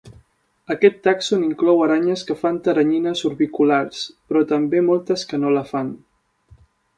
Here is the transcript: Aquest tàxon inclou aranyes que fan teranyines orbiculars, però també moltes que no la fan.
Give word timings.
Aquest 0.75 0.95
tàxon 1.07 1.43
inclou 1.47 1.83
aranyes 1.87 2.23
que 2.29 2.37
fan 2.39 2.57
teranyines 2.69 3.21
orbiculars, 3.31 4.01
però 4.31 4.43
també 4.53 4.83
moltes 4.89 5.27
que 5.33 5.41
no 5.45 5.53
la 5.59 5.63
fan. 5.75 5.93